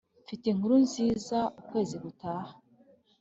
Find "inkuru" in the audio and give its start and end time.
0.49-0.75